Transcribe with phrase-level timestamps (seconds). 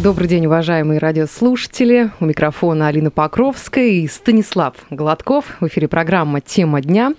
[0.00, 2.12] Добрый день, уважаемые радиослушатели.
[2.20, 5.56] У микрофона Алина Покровская и Станислав Гладков.
[5.58, 7.14] В эфире программа «Тема дня».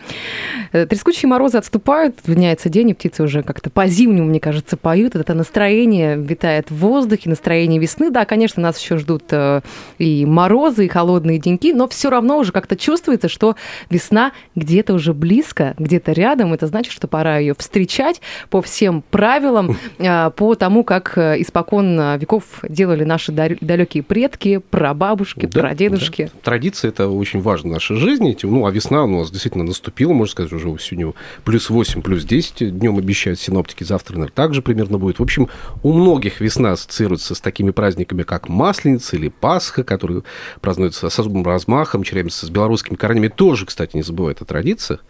[0.72, 5.16] Э, трескучие морозы отступают, меняется день, и птицы уже как-то по-зимнему, мне кажется, поют.
[5.16, 8.12] Это настроение витает в воздухе, настроение весны.
[8.12, 9.60] Да, конечно, нас еще ждут э,
[9.98, 13.58] и морозы, и холодные деньки, но все равно уже как-то чувствуется, что
[13.90, 16.54] весна где-то уже близко, где-то рядом.
[16.54, 22.44] Это значит, что пора ее встречать по всем правилам, э, по тому, как испокон веков
[22.70, 26.32] делали наши далекие предки, прабабушки, да, прадедушки.
[26.34, 26.40] Да.
[26.44, 28.38] Традиция это очень важно в нашей жизни.
[28.44, 32.78] Ну, а весна у нас действительно наступила, можно сказать, уже сегодня плюс 8, плюс 10
[32.78, 35.20] днем обещают синоптики, завтра, наверное, также примерно будет.
[35.20, 35.50] В общем,
[35.82, 40.24] у многих весна ассоциируется с такими праздниками, как Масленица или Пасха, которые
[40.62, 43.30] празднуются с особым размахом, черемятся с белорусскими корнями.
[43.30, 45.04] Тоже, кстати, не забывают о традициях.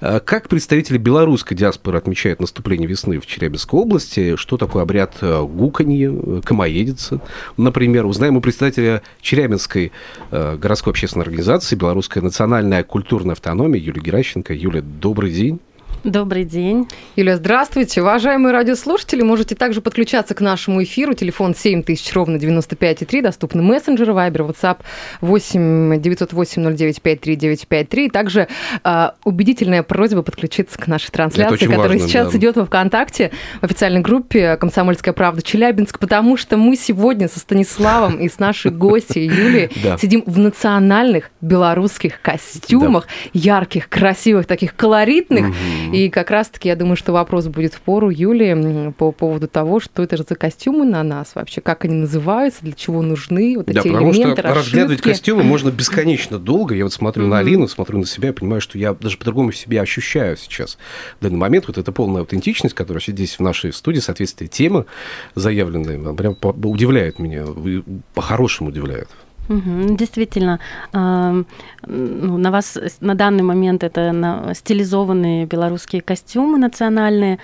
[0.00, 4.36] А как представители белорусской диаспоры отмечают наступление весны в Челябинской области?
[4.36, 6.97] Что такое обряд э, гуканье, э, комоедец?
[6.98, 7.20] Находится.
[7.56, 9.92] Например, узнаем у представителя Челябинской
[10.30, 14.52] э, городской общественной организации «Белорусская национальная культурная автономия» Юлии Геращенко.
[14.52, 15.60] Юля, добрый день.
[16.04, 16.86] Добрый день.
[17.16, 18.02] Юля, здравствуйте.
[18.02, 21.12] Уважаемые радиослушатели, можете также подключаться к нашему эфиру.
[21.14, 23.20] Телефон 7000, ровно 95,3.
[23.20, 24.78] Доступны мессенджеры, Вайбер, WhatsApp
[25.22, 28.46] 8 908 09 53 Также
[28.84, 32.38] э, убедительная просьба подключиться к нашей трансляции, которая важно, сейчас да.
[32.38, 38.18] идет во ВКонтакте, в официальной группе «Комсомольская правда Челябинск», потому что мы сегодня со Станиславом
[38.20, 45.54] и с нашей гостьей Юлией сидим в национальных белорусских костюмах, ярких, красивых, таких колоритных.
[45.92, 50.02] И как раз-таки я думаю, что вопрос будет в пору Юли по поводу того, что
[50.02, 53.80] это же за костюмы на нас вообще, как они называются, для чего нужны вот да,
[53.80, 56.74] эти потому элементы, что разглядывать костюмы можно бесконечно долго.
[56.74, 60.36] Я вот смотрю на Алину, смотрю на себя, понимаю, что я даже по-другому себя ощущаю
[60.36, 60.78] сейчас.
[61.20, 64.86] В данный момент вот эта полная аутентичность, которая здесь в нашей студии, соответствие темы
[65.34, 67.44] заявленной, прям удивляет меня,
[68.14, 69.08] по-хорошему удивляет.
[69.48, 70.60] Угу, действительно,
[70.92, 71.44] э,
[71.86, 77.38] на вас на данный момент это стилизованные белорусские костюмы национальные.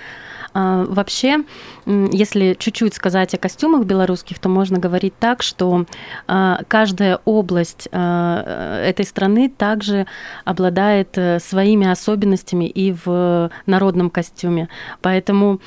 [0.57, 1.43] А, вообще,
[1.85, 5.85] если чуть-чуть сказать о костюмах белорусских, то можно говорить так, что
[6.27, 10.07] а, каждая область а, этой страны также
[10.45, 14.69] обладает э, своими особенностями и в народном костюме.
[15.01, 15.59] Поэтому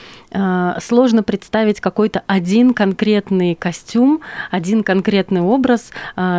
[0.81, 5.91] сложно представить какой-то один конкретный костюм, один конкретный образ,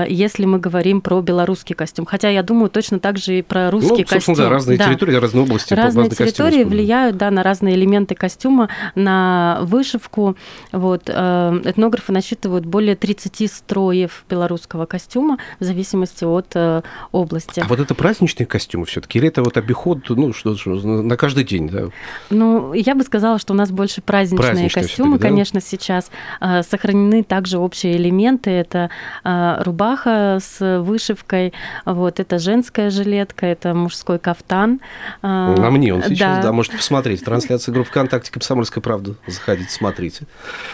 [0.08, 2.06] если мы говорим про белорусский костюм.
[2.06, 4.36] Хотя я думаю точно так же и про русский ну, костюм.
[4.36, 4.86] Да, разные да.
[4.86, 5.74] территории, разные области.
[5.74, 10.36] Разные территории влияют да, на разные элементы костюма на вышивку.
[10.72, 17.60] Вот, э, этнографы насчитывают более 30 строев белорусского костюма в зависимости от э, области.
[17.60, 21.18] А вот это праздничные костюмы все таки или это вот обиход, ну, что, что на
[21.18, 21.90] каждый день, да?
[22.30, 25.28] Ну, я бы сказала, что у нас больше праздничные, праздничные костюмы, да?
[25.28, 26.12] конечно, сейчас.
[26.42, 28.50] Э, сохранены также общие элементы.
[28.52, 28.90] Это
[29.24, 31.54] рубаха с вышивкой,
[31.86, 34.82] вот, это женская жилетка, это мужской кафтан.
[35.22, 37.24] На мне он сейчас, да, да можете посмотреть.
[37.24, 39.16] Трансляция группы ВКонтакте «Комсомольская правда».
[39.28, 40.26] Заходите, смотрите.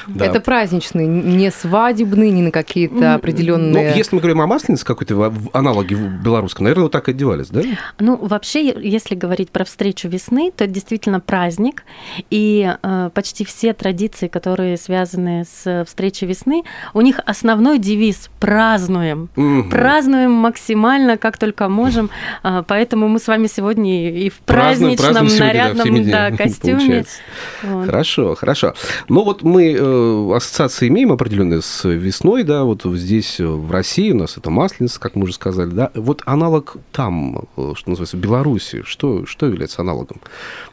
[0.08, 0.26] Да.
[0.26, 3.90] Это праздничные, не свадебные, не на какие-то определенные...
[3.92, 7.50] Ну, если мы говорим о масленице, какой-то аналоги в белорусском, наверное, вот так и одевались,
[7.50, 7.62] да?
[8.00, 11.84] Ну, вообще, если говорить про встречу весны, то это действительно праздник,
[12.30, 16.64] и э, почти все традиции, которые связаны с встречей весны,
[16.94, 19.30] у них основной девиз «празднуем».
[19.36, 19.70] Угу.
[19.70, 22.10] Празднуем максимально, как только можем,
[22.44, 26.78] э, поэтому мы с вами сегодня и в праздничном, празднуем, нарядном сегодня, да, да, костюме.
[26.78, 27.18] Получается.
[27.64, 27.86] Вот.
[27.86, 28.74] Хорошо, хорошо.
[29.10, 34.12] Ну вот мы э, ассоциации имеем определенные с весной, да, вот здесь э, в России
[34.12, 35.92] у нас это масленица, как мы уже сказали, да.
[35.94, 40.22] Вот аналог там, э, что называется, в Беларуси, что, что является аналогом?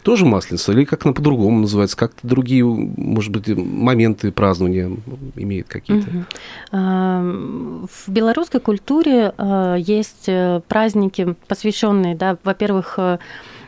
[0.02, 4.90] Тоже масленица или как она по-другому называется, как-то другие, может быть, моменты празднования
[5.36, 6.08] имеет какие-то?
[6.08, 7.88] Угу.
[7.88, 9.34] В белорусской культуре
[9.78, 10.28] есть
[10.68, 12.98] праздники, посвященные, да, во-первых,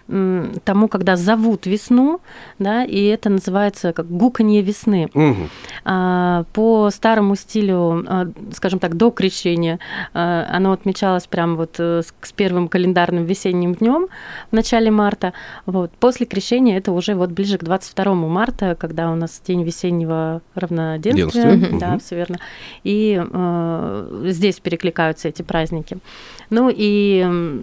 [0.06, 2.20] тому, когда зовут весну,
[2.58, 5.08] да, и это называется как гуканье весны.
[5.14, 6.44] Угу.
[6.52, 9.78] По старому стилю, а, скажем так, до крещения,
[10.12, 14.08] а, оно отмечалось прямо вот э, с первым календарным весенним днем
[14.50, 15.32] в начале марта.
[15.64, 15.90] Вот.
[15.92, 21.54] После крещения это уже вот ближе к 22 марта, когда у нас день весеннего равноденствия.
[21.54, 21.78] Угу.
[21.78, 22.38] Да, все верно.
[22.82, 25.98] И э, здесь перекликаются эти праздники.
[26.50, 27.62] Ну и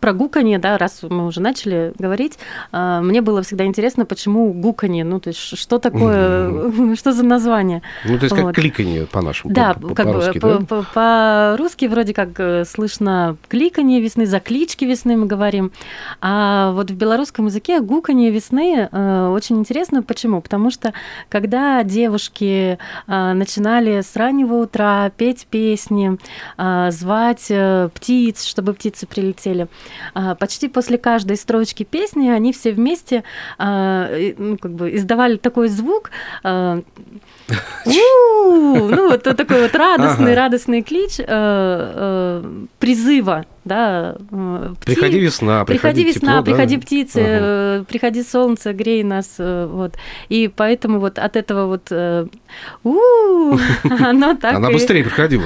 [0.00, 2.38] про гуканье, да, раз мы уже начали говорить,
[2.72, 7.82] а, мне было всегда интересно, почему гуканье, ну, то есть что такое, что за название.
[8.04, 14.00] Ну, то есть как кликанье по-нашему, Да, как бы по-русски вроде как э, слышно кликанье
[14.00, 15.72] весны, заклички весны мы говорим,
[16.20, 20.02] а вот в белорусском языке гуканье весны э, очень интересно.
[20.02, 20.40] Почему?
[20.40, 20.92] Потому что
[21.28, 26.18] когда девушки э, начинали с раннего утра петь песни,
[26.90, 27.50] звать
[27.94, 29.68] птиц, чтобы птицы прилетели,
[30.38, 33.24] почти после каждой строчки песни они все вместе
[33.58, 36.10] а, ну, как бы издавали такой звук,
[36.42, 36.80] а,
[37.86, 41.16] ну, вот такой вот радостный, радостный клич
[42.78, 44.94] призыва да, э, пти...
[44.94, 46.82] Приходи весна, приходи, приходи весна, тепло, приходи да?
[46.82, 47.84] птицы, ага.
[47.84, 49.94] приходи солнце, грей нас, э, вот.
[50.28, 51.90] И поэтому вот от этого вот
[52.84, 55.44] у оно так Она быстрее приходила.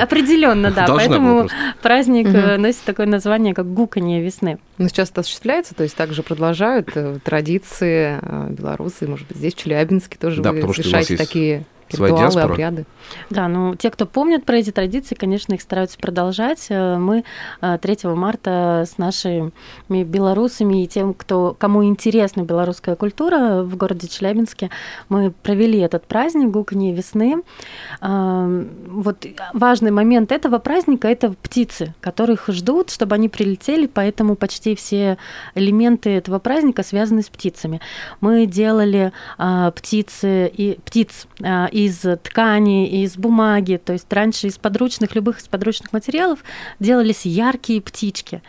[0.00, 0.86] Определенно, да.
[0.86, 1.48] Поэтому
[1.82, 4.58] праздник э, носит такое название, как гуканье весны.
[4.78, 6.88] Но сейчас это осуществляется, то есть также продолжают
[7.24, 8.20] традиции
[8.52, 12.52] белорусы, может быть, здесь в Челябинске тоже вы совершаете такие Своя Ритуалы, диаспора.
[12.52, 12.84] обряды.
[13.30, 16.66] Да, ну те, кто помнят про эти традиции, конечно, их стараются продолжать.
[16.68, 17.24] Э, мы
[17.60, 19.52] 3 э, марта с нашими
[19.88, 24.70] белорусами и тем, кто, кому интересна белорусская культура в городе Челябинске,
[25.08, 27.42] мы провели этот праздник Гуканье весны.
[28.00, 34.74] Э, вот важный момент этого праздника– это птицы, которых ждут, чтобы они прилетели, поэтому почти
[34.74, 35.18] все
[35.54, 37.80] элементы этого праздника связаны с птицами.
[38.20, 39.12] Мы делали
[39.74, 41.26] птицы и птиц
[41.76, 46.38] из ткани, из бумаги, то есть раньше из подручных, любых из подручных материалов
[46.80, 48.40] делались яркие птички.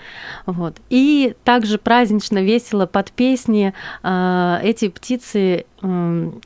[0.45, 0.77] Вот.
[0.89, 5.65] И также празднично, весело под песни а, эти птицы,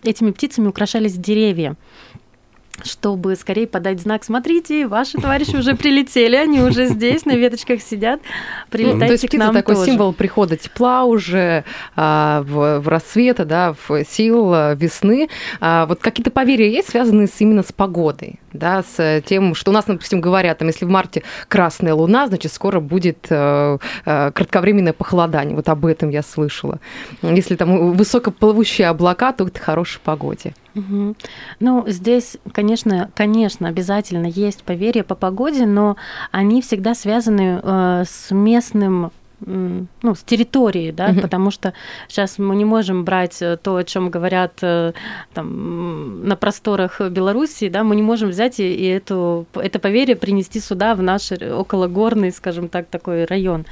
[0.03, 1.75] этими птицами украшались деревья
[2.83, 8.21] чтобы скорее подать знак, смотрите, ваши товарищи уже прилетели, они уже здесь, на веточках сидят,
[8.69, 9.91] прилетайте То есть к нам такой тоже.
[9.91, 11.63] символ прихода тепла уже,
[11.95, 15.29] а, в, в рассвета, да, в сил а, весны.
[15.59, 19.73] А, вот какие-то поверья есть, связанные с, именно с погодой, да, с тем, что у
[19.73, 24.93] нас, допустим, говорят, там, если в марте красная луна, значит, скоро будет а, а, кратковременное
[24.93, 25.55] похолодание.
[25.55, 26.79] Вот об этом я слышала.
[27.21, 30.53] Если там высокоплывущие облака, то это хорошей погоде.
[30.75, 31.15] Угу.
[31.59, 35.97] Ну, здесь, конечно, конечно, обязательно есть поверья по погоде, но
[36.31, 39.11] они всегда связаны э, с местным
[39.43, 41.73] ну, с территории, да, mm потому что
[42.07, 44.93] сейчас мы не можем брать э, то, о чем говорят э,
[45.33, 50.59] там, на просторах Белоруссии, да, мы не можем взять и, и эту, это поверье принести
[50.59, 53.65] сюда, в наш окологорный, скажем так, такой район.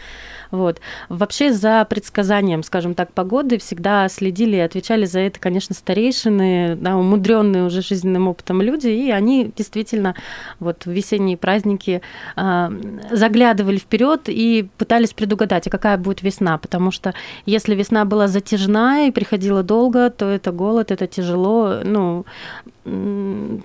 [0.52, 0.80] Вот.
[1.10, 6.98] Вообще за предсказанием, скажем так, погоды всегда следили и отвечали за это, конечно, старейшины, да,
[6.98, 10.16] умудренные уже жизненным опытом люди, и они действительно
[10.60, 12.02] вот в весенние праздники
[12.36, 12.70] э,
[13.12, 17.14] заглядывали вперед и пытались предугадать, а какая будет весна, потому что
[17.46, 22.26] если весна была затяжная и приходила долго, то это голод, это тяжело, ну,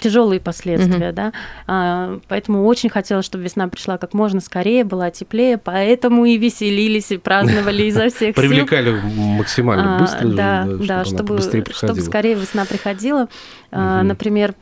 [0.01, 1.17] тяжелые последствия, угу.
[1.17, 1.33] да.
[1.67, 7.11] А, поэтому очень хотелось, чтобы весна пришла как можно скорее, была теплее, поэтому и веселились,
[7.11, 8.43] и праздновали изо всех сил.
[8.43, 10.29] Привлекали максимально а, быстро.
[10.29, 13.29] Да, да, чтобы, чтобы скорее весна приходила.
[13.71, 14.55] Например,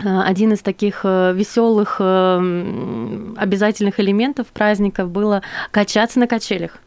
[0.00, 5.42] один из таких э, веселых э, обязательных элементов праздников было
[5.72, 6.78] качаться на качелях.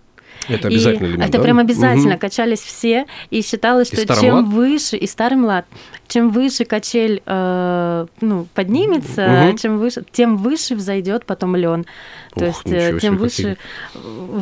[0.56, 1.44] Это обязательно элемент, Это да?
[1.44, 2.14] прям обязательно.
[2.14, 2.20] Угу.
[2.20, 5.66] Качались все, и считалось, что и чем выше, и старый млад,
[6.08, 9.58] чем выше качель э, ну, поднимется, угу.
[9.58, 11.86] чем выше, тем выше взойдет потом лен.
[12.36, 13.58] То Ух, есть э, тем выше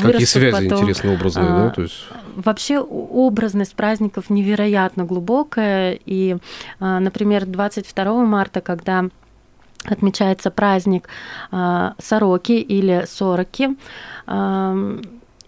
[0.02, 1.70] какие, связи потом, интересные, образные, а, да?
[1.72, 2.06] То есть...
[2.36, 6.00] Вообще образность праздников невероятно глубокая.
[6.06, 6.38] И,
[6.80, 9.06] а, например, 22 марта, когда
[9.86, 11.08] отмечается праздник
[11.52, 13.70] а, Сороки или Сороки,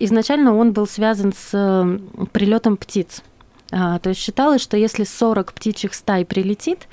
[0.06, 2.00] изначально он был связан с
[2.32, 3.24] прилетом птиц.
[3.72, 6.88] А, то есть считалось, что если 40 птичьих стай прилетит,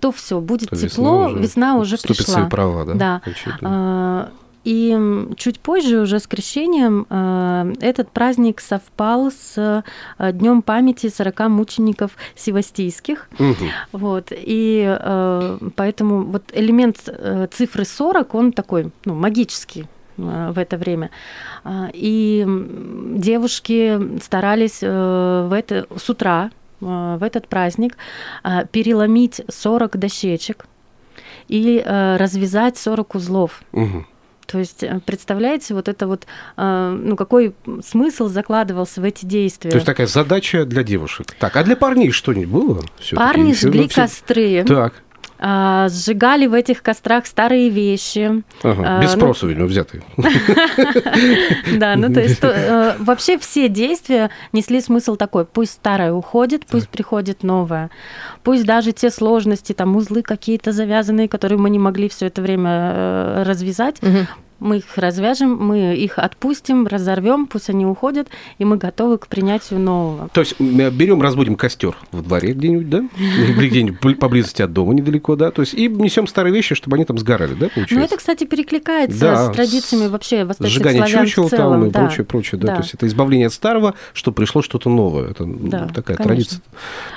[0.00, 2.34] то все, будет то тепло, весна уже, весна уже пришла.
[2.34, 2.94] Свои права, да?
[2.94, 3.22] Да.
[3.62, 4.30] А,
[4.64, 4.98] и
[5.36, 9.84] чуть позже, уже с крещением, а, этот праздник совпал с
[10.18, 13.28] Днем памяти 40 мучеников севастийских.
[13.38, 13.54] Угу.
[13.92, 14.32] Вот.
[14.32, 14.98] И
[15.76, 19.86] поэтому вот элемент э, цифры 40, он такой ну, магический
[20.18, 21.10] в это время.
[21.64, 27.96] А, и девушки старались э, в это, с утра э, в этот праздник
[28.72, 30.66] переломить 40 дощечек
[31.48, 33.62] и развязать 40 узлов.
[33.72, 34.06] Угу.
[34.46, 39.70] То есть, представляете, вот это вот, ну, какой смысл закладывался в эти действия?
[39.70, 41.34] То есть такая задача для девушек.
[41.38, 42.82] Так, а для парней что-нибудь было?
[43.14, 44.64] Парни жгли костры.
[44.64, 44.94] Так
[45.40, 48.42] а, сжигали в этих кострах старые вещи.
[48.62, 50.02] Ага, без ну, спроса, видимо, взятые.
[51.78, 56.88] Да, ну то есть э, вообще все действия несли смысл такой, пусть старое уходит, пусть
[56.88, 57.90] приходит новое.
[58.42, 62.70] Пусть даже те сложности, там узлы какие-то завязанные, которые мы не могли все это время
[62.70, 63.96] э, развязать,
[64.60, 69.78] мы их развяжем, мы их отпустим, разорвем, пусть они уходят, и мы готовы к принятию
[69.78, 70.28] нового.
[70.32, 73.04] То есть берем, разбудим костер в дворе где-нибудь, да?
[73.16, 75.50] Или где-нибудь поблизости от дома недалеко, да?
[75.50, 77.94] То есть и несем старые вещи, чтобы они там сгорали, да, получается?
[77.94, 81.72] Ну, это, кстати, перекликается да, с традициями вообще восточных сжигание славян чучел в целом.
[81.72, 82.00] там и да.
[82.00, 82.68] прочее, прочее, да?
[82.68, 82.74] да.
[82.76, 85.30] То есть это избавление от старого, что пришло что-то новое.
[85.30, 86.24] Это да, такая конечно.
[86.24, 86.62] традиция.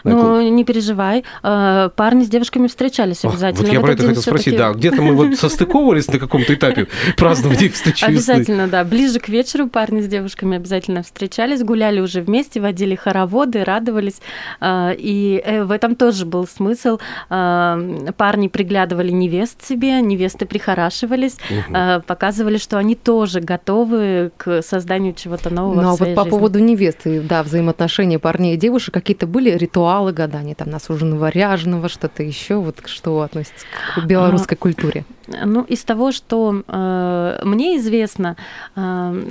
[0.04, 1.24] Ну, не переживай.
[1.42, 3.66] А, парни с девушками встречались обязательно.
[3.66, 4.72] Вот я про это хотел спросить, да.
[4.74, 6.88] Где-то мы вот состыковывались на каком-то этапе
[7.34, 8.84] празднования встречи Обязательно, да.
[8.84, 14.22] Ближе к вечеру парни с девушками обязательно встречались, гуляли уже вместе, водили хороводы, радовались.
[14.60, 17.00] А, и э, в этом тоже был смысл.
[17.30, 17.80] А,
[18.18, 22.04] парни приглядывали невест себе, невесты прихорашивались, угу.
[22.06, 25.82] показывали, что они тоже готовы к созданию чего-то нового.
[25.82, 30.56] Ну, а вот по поводу невесты, да, взаимоотношения парней и девушек, какие-то были ритуалы гадания,
[30.56, 35.06] там, насуженного ряженого, что-то еще, вот что относится к белорусской культуре?
[35.28, 38.36] Ну, из того, что э, мне известно,
[38.76, 38.82] э,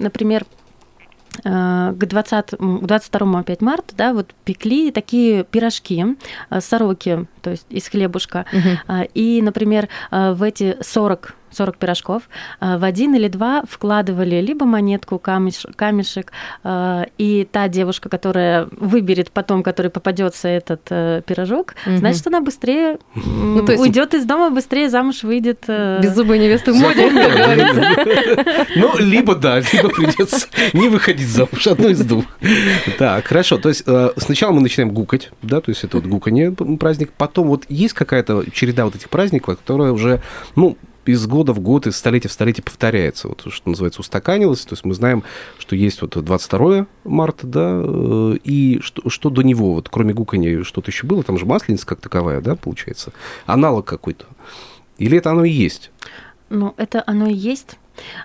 [0.00, 0.44] например,
[1.44, 6.16] э, к 20, 22 опять марта, да, вот пекли такие пирожки,
[6.50, 8.46] э, сороки, то есть из хлебушка.
[8.52, 9.08] Угу.
[9.14, 12.22] И, например, в эти 40 40 пирожков,
[12.60, 16.32] а, в один или два вкладывали либо монетку, камеш, камешек,
[16.62, 21.96] а, и та девушка, которая выберет потом, который попадется этот э, пирожок, угу.
[21.96, 23.80] значит, она быстрее ну, есть...
[23.80, 25.64] уйдет из дома, быстрее замуж выйдет.
[25.66, 28.66] Э, Беззубая невеста в моде, как говорится.
[28.76, 32.24] Ну, либо да, либо придется не выходить замуж, одно из двух.
[32.98, 36.52] Так, хорошо, то есть э, сначала мы начинаем гукать, да, то есть это вот гуканье
[36.52, 40.20] праздник, потом вот есть какая-то череда вот этих праздников, которая уже,
[40.56, 43.28] ну, из года в год, из столетия в столетие повторяется.
[43.28, 44.60] Вот что называется устаканилось.
[44.62, 45.24] То есть мы знаем,
[45.58, 50.62] что есть вот 22 марта, да, э, и что, что до него, вот кроме гуканья,
[50.62, 53.12] что-то еще было, там же масленица как таковая, да, получается,
[53.46, 54.26] аналог какой-то.
[54.98, 55.90] Или это оно и есть?
[56.50, 57.78] Ну, это оно и есть.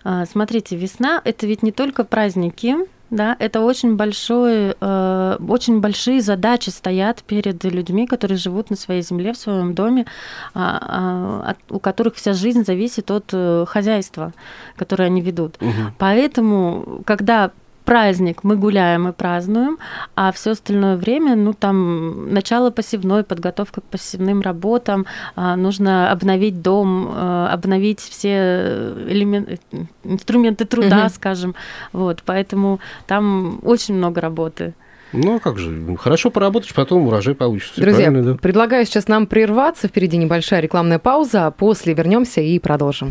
[0.03, 2.75] А, смотрите, весна– это ведь не только праздники,
[3.15, 9.01] да, это очень большой, э, очень большие задачи стоят перед людьми, которые живут на своей
[9.01, 10.05] земле, в своем доме,
[10.53, 14.33] э, э, у которых вся жизнь зависит от э, хозяйства,
[14.75, 15.55] которое они ведут.
[15.61, 15.93] Угу.
[15.97, 17.51] Поэтому, когда
[17.85, 19.77] праздник мы гуляем и празднуем,
[20.15, 26.61] а все остальное время, ну там начало посевной, подготовка к посевным работам, а, нужно обновить
[26.61, 29.59] дом, а, обновить все элементы,
[30.03, 31.13] инструменты труда, угу.
[31.13, 31.55] скажем,
[31.93, 34.73] вот, поэтому там очень много работы.
[35.13, 37.79] Ну, а как же, хорошо поработаешь, потом урожай получится.
[37.79, 38.35] Друзья, да?
[38.35, 43.09] предлагаю сейчас нам прерваться, впереди небольшая рекламная пауза, а после вернемся и продолжим.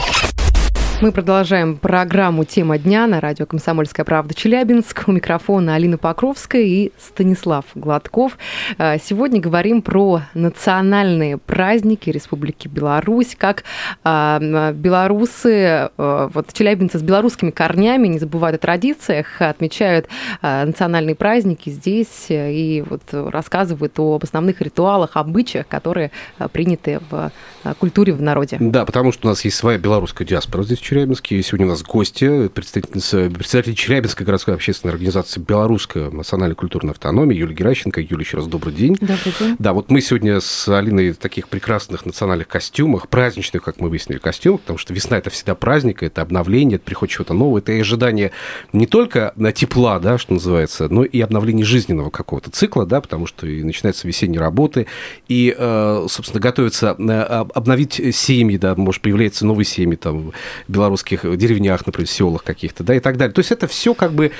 [1.02, 5.02] Мы продолжаем программу «Тема дня» на радио «Комсомольская правда» Челябинск.
[5.08, 8.38] У микрофона Алина Покровская и Станислав Гладков.
[8.78, 13.64] А, сегодня говорим про национальные праздники Республики Беларусь, как
[14.04, 20.08] а, белорусы, а, вот челябинцы с белорусскими корнями не забывают о традициях, отмечают
[20.42, 26.12] национальные праздники здесь и вот рассказывают об основных ритуалах, обычаях, которые
[26.52, 27.32] приняты в
[27.78, 28.58] культуре в народе.
[28.60, 31.42] Да, потому что у нас есть своя белорусская диаспора здесь, Челябинске.
[31.42, 37.54] Сегодня у нас гости, представительница, представитель Челябинской городской общественной организации «Белорусская национальная культурная автономия» Юлия
[37.54, 38.02] Геращенко.
[38.02, 38.94] Юлия, еще раз добрый день.
[38.96, 39.56] Добрый день.
[39.58, 44.18] Да, вот мы сегодня с Алиной в таких прекрасных национальных костюмах, праздничных, как мы выяснили,
[44.18, 47.80] костюмах, потому что весна– это всегда праздник, это обновление, это приход чего-то нового, это и
[47.80, 48.32] ожидание
[48.74, 53.26] не только на тепла, да, что называется, но и обновление жизненного какого-то цикла, да, потому
[53.26, 54.86] что и начинаются весенние работы,
[55.28, 57.20] и, э, собственно, готовятся э,
[57.54, 60.32] обновить семьи, да, может, появляются новые семьи, там,
[60.74, 63.32] белорусских деревнях, например, селах каких-то, да, и так далее.
[63.32, 64.32] То есть это все как бы,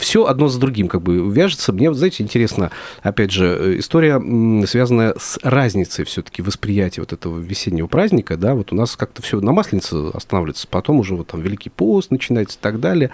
[0.00, 1.72] все одно за другим как бы вяжется.
[1.72, 2.70] Мне, знаете, интересно,
[3.02, 4.20] опять же, э, история,
[4.66, 9.40] связанная с разницей все-таки восприятия вот этого весеннего праздника, да, вот у нас как-то все
[9.40, 13.10] на Масленице останавливается, потом уже вот там Великий пост начинается и так далее.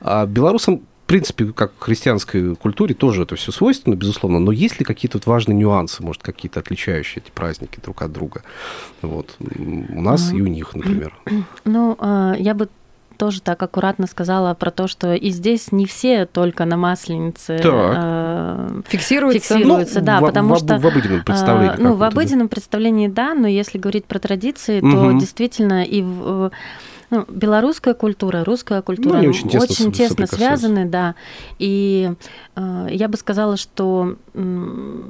[0.00, 4.80] А белорусам в принципе, как в христианской культуре тоже это все свойственно, безусловно, но есть
[4.80, 8.42] ли какие-то вот важные нюансы, может, какие-то отличающие эти праздники друг от друга?
[9.02, 9.36] Вот.
[9.38, 11.14] У нас и у них, например.
[11.64, 12.68] Ну, а, я бы
[13.16, 18.82] тоже так аккуратно сказала про то, что и здесь не все только на масленице э,
[18.88, 21.74] фиксируются, фиксируются ну, да, в, потому в, что в обыденном представлении.
[21.74, 22.50] Э, ну, в обыденном да?
[22.50, 24.90] представлении, да, но если говорить про традиции, угу.
[24.90, 26.50] то действительно и в
[27.10, 31.14] ну, белорусская культура, русская культура ну, очень тесно, очень тесно связаны, да.
[31.58, 32.12] И
[32.56, 35.02] э, я бы сказала, что э,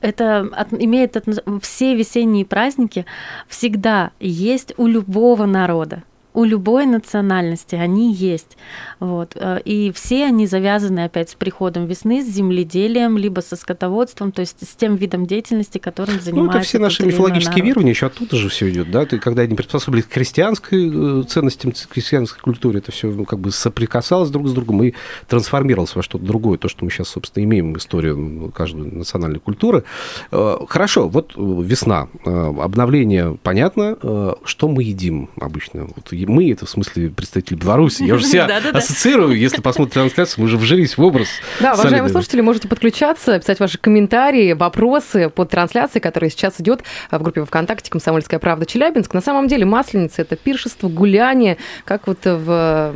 [0.00, 1.24] это от, имеет от,
[1.62, 3.06] все весенние праздники
[3.48, 6.02] всегда есть у любого народа
[6.34, 8.56] у любой национальности они есть.
[8.98, 9.36] Вот.
[9.36, 14.40] Э, и все они завязаны опять с приходом весны, с земледелием, либо со скотоводством, то
[14.40, 16.52] есть с тем видом деятельности, которым занимается.
[16.52, 17.68] Ну, это все наши мифологические народ.
[17.68, 19.06] верования, еще оттуда же все идет, да?
[19.06, 23.38] Ты, когда они приспособились к христианской э, ценностям, к христианской культуре, это все ну, как
[23.38, 24.94] бы соприкасалось друг с другом и
[25.28, 29.84] трансформировалось во что-то другое, то, что мы сейчас, собственно, имеем ну, каждой национальной культуры.
[30.32, 35.86] Э, хорошо, вот весна, обновление, понятно, что мы едим обычно?
[35.94, 38.02] Вот мы, это в смысле представители Беларуси.
[38.02, 41.28] Я уже себя ассоциирую, если посмотрите трансляцию, мы уже вжились в образ.
[41.60, 47.22] Да, уважаемые слушатели, можете подключаться, писать ваши комментарии, вопросы под трансляцией, которая сейчас идет в
[47.22, 49.14] группе ВКонтакте «Комсомольская правда Челябинск».
[49.14, 52.92] На самом деле Масленица– это пиршество, гуляние, как вот в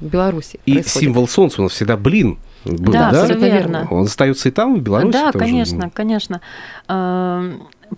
[0.00, 2.38] Беларуси И символ солнца у нас всегда блин.
[2.64, 3.88] Был, да, да, все верно.
[3.90, 6.40] Он остается и там, в Беларуси Да, конечно, конечно.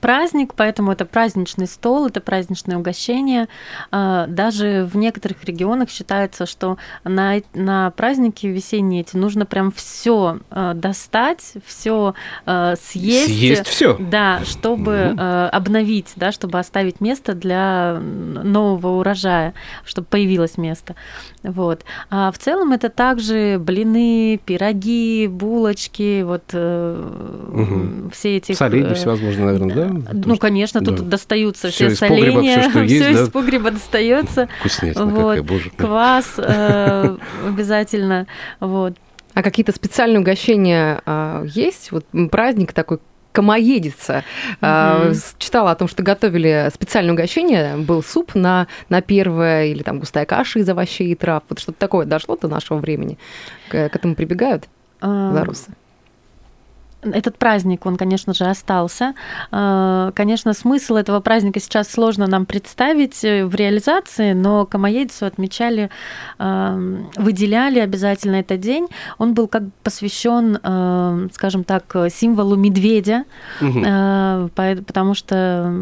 [0.01, 3.49] Праздник, поэтому это праздничный стол, это праздничное угощение.
[3.91, 10.39] А, даже в некоторых регионах считается, что на, на праздники весенние эти нужно прям все
[10.51, 12.15] а, достать, все
[12.47, 13.27] а, съесть.
[13.27, 13.97] Съесть все.
[13.99, 15.21] Да, чтобы угу.
[15.21, 20.95] обновить, да, чтобы оставить место для нового урожая, чтобы появилось место.
[21.43, 21.85] Вот.
[22.11, 28.11] А в целом это также блины, пироги, булочки, вот угу.
[28.13, 28.53] все эти...
[28.53, 29.82] Соленья всевозможные, наверное, да?
[29.89, 30.13] Да?
[30.25, 30.95] Ну, конечно, да.
[30.95, 33.11] тут достаются все, все соленья, все, есть, да?
[33.11, 34.49] из погреба достается.
[34.61, 35.37] Вкуснятина вот.
[35.37, 38.27] какая, боже Квас э, обязательно,
[38.61, 38.95] вот.
[39.35, 41.91] А какие-то специальные угощения а, есть?
[41.91, 42.99] Вот праздник такой
[43.33, 44.25] комоедица.
[44.61, 45.15] Угу.
[45.39, 50.27] Читала о том, что готовили специальное угощение, был суп на, на первое, или там густая
[50.27, 51.43] каша из овощей и трав.
[51.49, 53.19] Вот что-то такое дошло до нашего времени.
[53.71, 54.65] К, к этому прибегают
[55.01, 55.71] а, белорусы?
[57.03, 59.15] Этот праздник, он, конечно же, остался.
[59.51, 65.91] А, конечно, смысл этого праздника сейчас сложно нам представить э, в реализации, но Камаедицу отмечали,
[66.39, 66.79] а,
[67.17, 68.87] выделяли обязательно этот день.
[69.19, 73.25] Он был как посвящен, а, скажем так, символу медведя,
[73.61, 73.81] угу.
[74.55, 75.73] потому что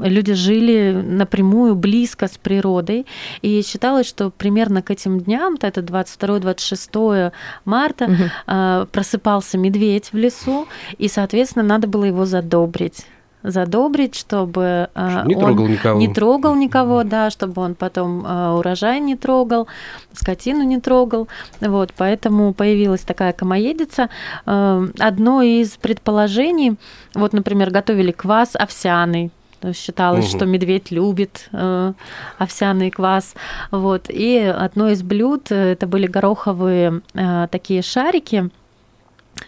[0.00, 3.06] люди жили напрямую, близко с природой,
[3.42, 7.32] и считалось, что примерно к этим дням, это 22-26
[7.64, 8.86] марта, угу.
[8.92, 10.66] просыпался медведь в лесу, лесу,
[10.98, 13.06] и, соответственно, надо было его задобрить
[13.44, 16.00] задобрить, чтобы а, не он трогал никого.
[16.00, 19.68] не трогал никого, да, чтобы он потом а, урожай не трогал,
[20.12, 21.28] скотину не трогал.
[21.60, 24.10] Вот, поэтому появилась такая комоедица.
[24.44, 26.76] А, одно из предположений,
[27.14, 29.30] вот, например, готовили квас овсяный,
[29.72, 30.36] считалось, угу.
[30.36, 31.92] что медведь любит э,
[32.38, 33.34] овсяный квас.
[33.70, 34.06] Вот.
[34.08, 38.50] И одно из блюд это были гороховые э, такие шарики,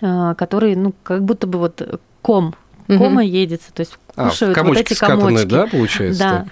[0.01, 2.55] Э, которые, ну, как будто бы вот ком,
[2.87, 5.47] кома едется, то есть а, кушают а, вот эти комочки.
[5.47, 6.19] да, получается?
[6.21, 6.47] Да.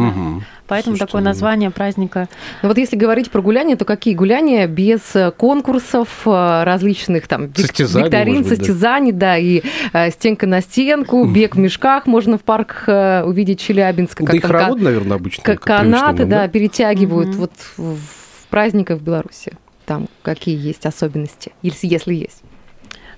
[0.00, 0.42] Угу.
[0.66, 2.28] Поэтому Слушайте, такое ну, название праздника.
[2.62, 7.54] Ну вот если говорить про гуляния, то какие гуляния без э, конкурсов, э, различных там
[7.54, 9.18] состязаний, викторин, быть, состязаний, да.
[9.18, 9.62] да, и
[10.10, 14.24] стенка на стенку, бег в мешках можно в парках увидеть Челябинска.
[14.24, 15.44] Да как и хоровод, наверное, обычно.
[15.44, 17.36] Как канаты, да, да, перетягивают угу.
[17.38, 19.52] вот в праздниках в Беларуси.
[19.84, 22.42] Там какие есть особенности, если, если есть?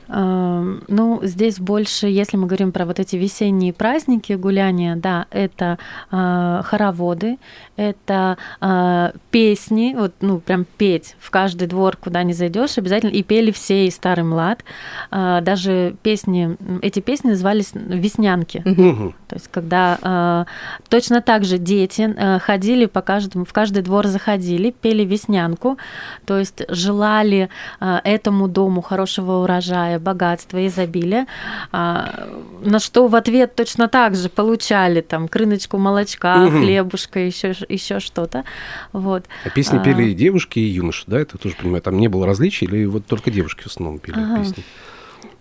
[0.08, 5.78] Ну, здесь больше, если мы говорим про вот эти весенние праздники, гуляния, да, это
[6.10, 7.38] э, хороводы,
[7.76, 13.22] это э, песни, вот, ну, прям петь в каждый двор, куда не зайдешь, обязательно, и
[13.22, 14.64] пели все и старый млад.
[15.10, 18.62] Э, даже песни, эти песни назывались веснянки.
[18.64, 19.14] Угу.
[19.28, 20.44] То есть, когда э,
[20.88, 25.78] точно так же дети э, ходили по каждому, в каждый двор заходили, пели веснянку,
[26.24, 27.48] то есть желали
[27.80, 31.26] э, этому дому хорошего урожая, урожая, богатства, изобилия,
[31.72, 32.28] а,
[32.62, 36.58] на что в ответ точно так же получали там крыночку молочка, угу.
[36.58, 38.44] хлебушка, еще, еще что-то.
[38.92, 39.24] Вот.
[39.44, 41.18] А песни пели и девушки, и юноши, да?
[41.18, 44.38] Это тоже понимаю, там не было различий, или вот только девушки в основном пели ага.
[44.38, 44.64] песни?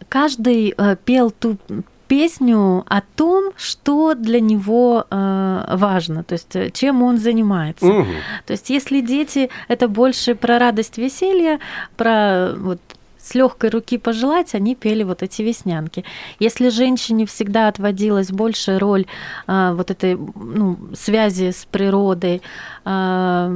[0.09, 1.57] Каждый э, пел ту
[2.07, 7.85] песню о том, что для него э, важно, то есть э, чем он занимается.
[7.85, 8.13] Угу.
[8.45, 11.59] То есть если дети это больше про радость, веселье,
[11.97, 12.79] про вот
[13.25, 16.05] с легкой руки пожелать, они пели вот эти веснянки.
[16.39, 19.07] Если женщине всегда отводилась больше роль
[19.47, 22.43] а, вот этой ну, связи с природой,
[22.83, 23.51] а,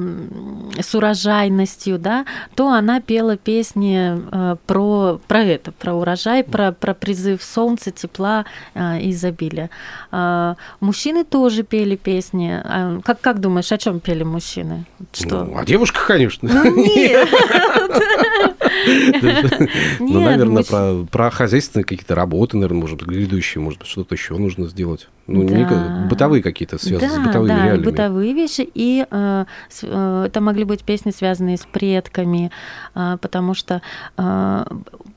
[0.79, 6.95] с урожайностью, да, то она пела песни а, про, про это, про урожай, про, про
[6.95, 9.69] призыв солнца, тепла а, и изобилия.
[10.11, 12.59] А, мужчины тоже пели песни.
[12.63, 14.85] А, как, как думаешь, о чем пели мужчины?
[15.13, 15.43] Что?
[15.43, 16.49] Ну, о девушках, конечно.
[16.51, 17.29] Ну, нет.
[19.99, 24.67] Ну, наверное, про, хозяйственные какие-то работы, наверное, может быть, грядущие, может быть, что-то еще нужно
[24.67, 25.07] сделать.
[25.31, 25.55] Ну, Да.
[25.55, 27.83] не, бытовые какие-то связаны с Да, бытовыми да, реалиями.
[27.85, 32.51] бытовые вещи, и э, с- э, это могли быть песни, связанные с предками,
[32.95, 33.81] э, потому что
[34.17, 34.65] э,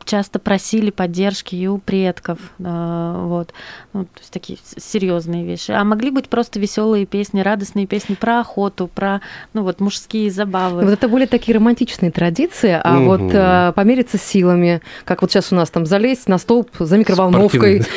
[0.05, 3.55] часто просили поддержки и у предков, э, вот,
[3.93, 5.71] ну, то есть такие с- серьезные вещи.
[5.71, 9.21] А могли быть просто веселые песни, радостные песни про охоту, про,
[9.55, 10.83] ну вот, мужские забавы.
[10.85, 13.05] Вот это были такие романтичные традиции, а Мгм.
[13.07, 17.83] вот э, помериться силами, как вот сейчас у нас там залезть на столб за микроволновкой,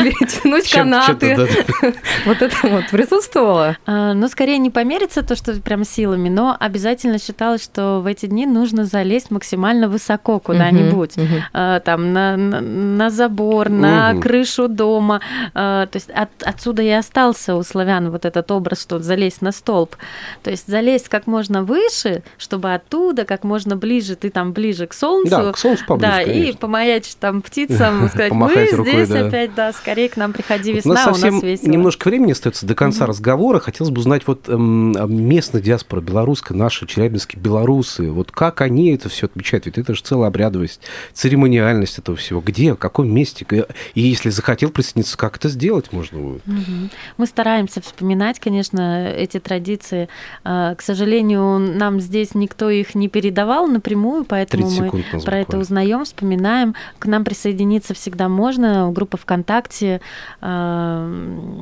[0.00, 1.36] перетянуть Чем- канаты.
[2.26, 3.76] Вот это вот присутствовало.
[3.86, 8.26] А, Ну, скорее не помериться то, что прям силами, но обязательно считалось, что в эти
[8.26, 11.14] дни нужно залезть максимально высоко куда-нибудь.
[11.52, 15.20] А, Там на, забор, на крышу дома.
[15.54, 19.52] А, То есть от- отсюда и остался у славян вот этот образ, что залезть на
[19.52, 19.96] столб.
[20.42, 24.92] То есть залезть как можно выше, чтобы оттуда как можно ближе, ты там ближе к
[24.94, 25.30] солнцу.
[25.30, 30.08] Да, к солнцу поближе, Да, и помаячить там птицам, сказать, мы здесь опять, да, скорее
[30.08, 31.70] к нам приходи, весна, у нас у совсем нас весело.
[31.70, 33.58] немножко времени остается до конца разговора.
[33.60, 38.92] Хотелось бы узнать вот эм, а местная диаспора белорусская, наши челябинские белорусы, вот как они
[38.94, 39.66] это все отмечают?
[39.66, 40.80] Ведь это же целая обрядовость,
[41.12, 42.40] церемониальность этого всего.
[42.40, 43.46] Где, в каком месте?
[43.94, 46.46] И если захотел присоединиться, как это сделать можно будет?
[46.46, 46.90] Мгм.
[47.16, 50.08] Мы стараемся вспоминать, конечно, эти традиции.
[50.44, 55.24] А, К сожалению, нам здесь никто их не передавал напрямую, поэтому 30 мы у нас
[55.24, 55.62] про это буквально.
[55.62, 56.74] узнаем, вспоминаем.
[56.98, 58.90] К нам присоединиться всегда можно.
[58.92, 60.00] Группа ВКонтакте
[60.40, 60.69] а,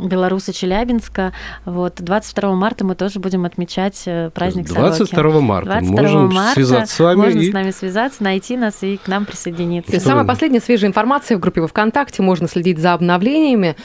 [0.07, 1.33] Белорусы Челябинска.
[1.65, 4.99] Вот 22 марта мы тоже будем отмечать э, праздник Сороки.
[4.99, 7.17] 22 марта 22 можем марта связаться с вами.
[7.19, 9.93] Можно и- с нами связаться, найти нас и к нам присоединиться.
[9.93, 13.77] Что самая последняя свежая информация в группе во ВКонтакте, можно следить за обновлениями.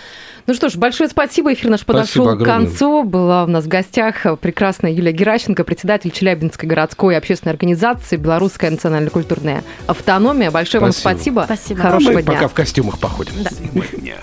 [0.46, 1.54] Ну что ж, большое спасибо.
[1.54, 3.04] Эфир наш подошел Спасибо к концу.
[3.04, 9.64] Была у нас в гостях прекрасная Юлия Геращенко, председатель Челябинской городской общественной организации «Белорусская национально-культурная
[9.88, 10.52] автономия».
[10.52, 11.44] Большое вам Спасибо.
[11.48, 11.56] спасибо.
[11.56, 11.80] Спасибо.
[11.80, 12.34] А Хорошего мы дня.
[12.34, 13.34] пока в костюмах походим.
[13.74, 14.16] Сегодня